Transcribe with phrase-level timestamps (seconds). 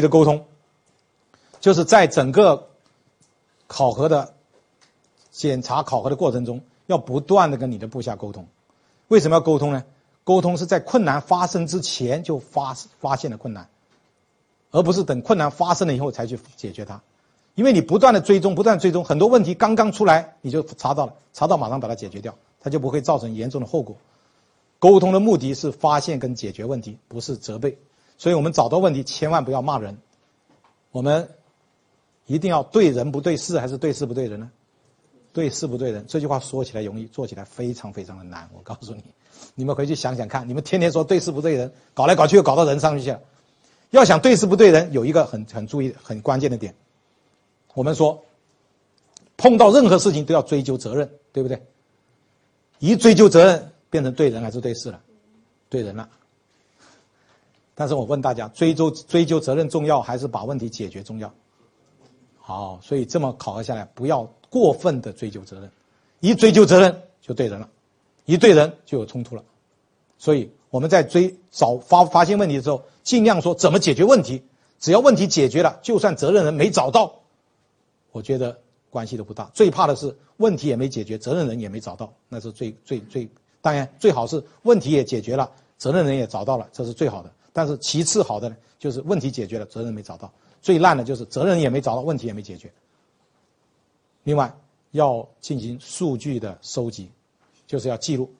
[0.00, 0.44] 的沟通，
[1.60, 2.68] 就是在整个
[3.66, 4.34] 考核的
[5.30, 8.46] 检查考核的过程中，要不断的跟你的部下沟通。
[9.08, 9.84] 为什么要沟通呢？
[10.24, 13.68] 沟通是在困难发生之前就发发现了困难，
[14.70, 17.00] 而不是等困难发生了以后才去解决它。
[17.54, 23.96] 因为你不断的追踪，不断追踪，很多问题刚刚出来你就查到了，查到马上把它解决掉，它就不会造成严重的后果。
[24.78, 27.78] 沟通的目的是发现跟解决问题，不是责备。
[28.18, 29.96] 所以我们找到问题，千万不要骂人。
[30.90, 31.30] 我们
[32.26, 34.50] 一定要对人不对事，还是对事不对人呢？
[35.32, 36.04] 对事不对人。
[36.08, 38.50] 这句话说起来容易，做起来非常非常的难。
[38.54, 39.04] 我告诉你，
[39.54, 43.20] 你们回去想想看，你们天天说对事不对人，搞来搞去又搞到人上去了。
[43.90, 46.74] 要想对事不对人，有一个很很注意、很关键的点。
[47.74, 48.24] 我们说，
[49.36, 51.62] 碰到任何事情都要追究责任，对不对？
[52.80, 55.00] 一追究责任，变成对人还是对事了？
[55.68, 56.08] 对人了。
[57.78, 61.32] 但是我问大家，追究追究责任重要还是把问题解决重要？
[62.40, 65.70] 好，所以这么考核下来，不要过分的追究责任，
[66.18, 67.68] 一追究责任就对人了，
[68.24, 69.44] 一对人就有冲突了。
[70.18, 74.42] 所以我们在追找发发现问题的时候，尽量说怎么解决问题，
[74.80, 77.20] 只要问题解决了，就算责任人没找到，
[78.10, 78.58] 我觉得
[78.90, 79.52] 关系都不大。
[79.54, 83.28] 最怕的是问题也没解决，责任人也没找到，那是最最最
[83.60, 87.30] 当然最好是问题也解决了，责任人也找到了，这是最好的。
[87.58, 90.28] 但是其次好的呢，就是问题解决了，责任没找到；
[90.62, 92.72] 最烂的就是责任也没找到，问题也没解决。
[94.22, 94.56] 另外
[94.92, 97.10] 要进行数据的收集，
[97.66, 98.32] 就是要记录。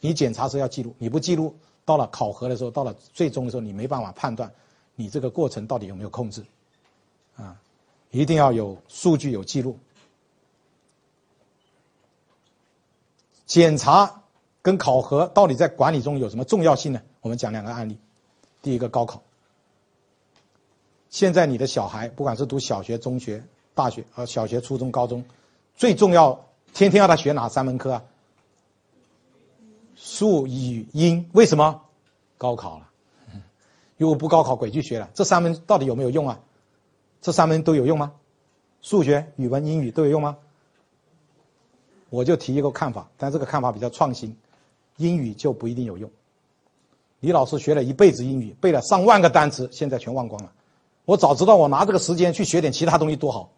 [0.00, 1.54] 你检查时要记录，你不记录，
[1.84, 4.52] 到了考核的时候，到了最终的时候，你没办法判断
[4.96, 6.44] 你这个过程到底有没有控制。
[7.36, 7.56] 啊，
[8.10, 9.78] 一定要有数据有记录。
[13.46, 14.20] 检查
[14.62, 17.00] 跟考核到底在管理中有什么重要性呢？
[17.20, 17.96] 我们讲两个案例。
[18.66, 19.22] 第一个高考，
[21.08, 25.24] 现在你的小孩不管是读小学、中学、大学，呃，小学、初中、高中，
[25.76, 28.02] 最重要，天天要他学哪三门课啊？
[29.94, 31.82] 数、语、音，为什么？
[32.38, 32.90] 高考了，
[33.98, 35.10] 如果不高考，鬼去学了。
[35.14, 36.40] 这三门到底有没有用啊？
[37.20, 38.14] 这三门都有用吗？
[38.82, 40.38] 数学、语文、英语都有用吗？
[42.10, 44.36] 我就提一个看法，但这个看法比较创新，
[44.96, 46.10] 英语就不一定有用。
[47.20, 50.52] 李老师学了一辈子英语，背了上万个单词，现在全忘光了。
[51.04, 53.50] 我早知道我拿这个时间去学点其他东西多好。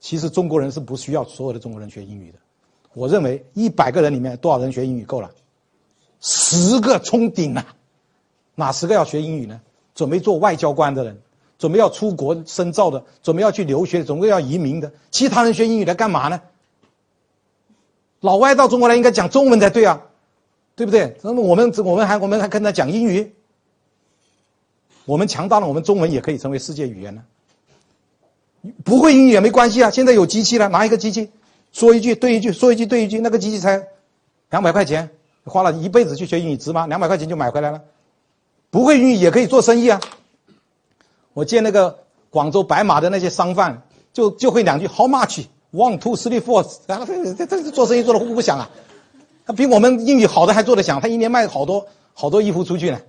[0.00, 2.38] 其实中国人是不需要所有的中国人学英语的。
[2.94, 5.30] 我认为一百个人里面多少人学英语够了？
[6.20, 7.66] 十个冲顶了。
[8.54, 9.60] 哪十个要学英语呢？
[9.94, 11.20] 准备做外交官的人，
[11.58, 14.92] 准备要出国深造的，准备要去留学，准备要移民的。
[15.10, 16.40] 其他人学英语来干嘛呢？
[18.20, 20.02] 老外到中国来应该讲中文才对啊。
[20.78, 21.16] 对不对？
[21.22, 23.34] 那么我们我们还我们还跟他讲英语，
[25.06, 27.24] 我们强大了，我们中文也可以成为世界语言呢。
[28.84, 31.30] 不会英语也没关系啊，现在有机器了，拿一个机器
[31.72, 33.88] 说一句对一句，说一句对一句，那个机器才
[34.50, 35.10] 两百块钱，
[35.44, 36.86] 花了一辈子去学英语值吗？
[36.86, 37.82] 两百块钱就买回来了。
[38.70, 40.00] 不会英语也可以做生意啊。
[41.32, 41.98] 我见那个
[42.30, 48.70] 广州白马的那些商贩，就就会两句 How much one two three four，然后这这这做生意做的呼呼响啊。
[49.48, 53.00] 他比我们英语好的还做得响，他一年卖好多好多衣服出去呢。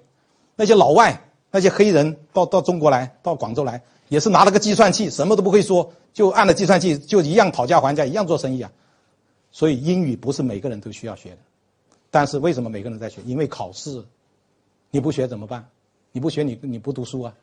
[0.55, 8.71] 那些老外、那些黑人到到中国来，到广州来，也是拿了个计算器，什么都不会说，就按了计算器，就一样讨价还价，一样做生意啊。
[9.51, 11.37] 所以英语不是每个人都需要学的，
[12.09, 13.19] 但是为什么每个人在学？
[13.25, 14.01] 因为考试，
[14.91, 15.67] 你不学怎么办？
[16.13, 17.33] 你不学你你不读书啊。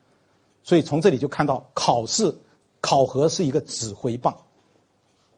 [0.63, 2.35] 所以从这里就看到，考试
[2.81, 4.35] 考核是一个指挥棒，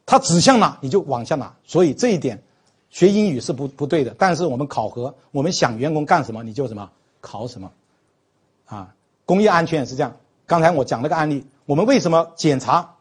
[0.06, 1.54] 它指向哪你就往下哪。
[1.62, 2.42] 所以这一点。
[2.90, 6.90] 学英语是不不对的，但是我们考核，我们想员工干什么，你就什么
[7.20, 7.70] 考什么，
[8.66, 10.16] 啊，工业安全也是这样。
[10.44, 12.96] 刚才我讲那个案例，我们为什么检查？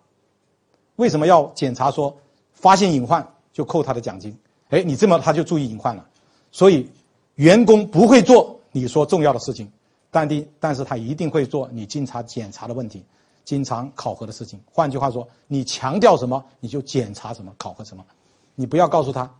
[0.96, 1.90] 为什么要检查？
[1.90, 2.16] 说
[2.54, 4.38] 发现隐患就扣他的奖金，
[4.70, 6.06] 哎，你这么他就注意隐患了。
[6.52, 6.88] 所以
[7.36, 9.72] 员工不会做你说重要的事情，
[10.12, 13.04] 但的，但是他一定会做你经常检查的问题，
[13.44, 14.60] 经常考核的事情。
[14.72, 18.06] 换句话说，你强调什么，你就检查什么，考核什么，
[18.54, 19.32] 你不要告诉他。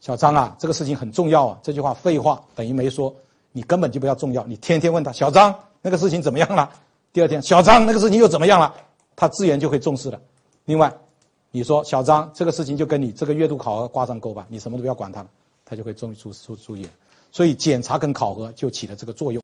[0.00, 1.58] 小张啊，这个事情很重要啊！
[1.62, 3.12] 这句话废话等于没说，
[3.52, 4.44] 你根本就不要重要。
[4.46, 6.70] 你天天问他，小张那个事情怎么样了？
[7.12, 8.72] 第二天，小张那个事情又怎么样了？
[9.16, 10.20] 他自然就会重视了。
[10.66, 10.92] 另外，
[11.50, 15.28] 你说小张这个事情就跟你这个月度考核挂上钩吧，你什么都不要管他了，
[15.64, 16.86] 他就会注注注注意。
[17.32, 19.34] 所以检查跟考核就起了这个作用。